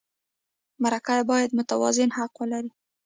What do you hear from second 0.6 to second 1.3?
مرکه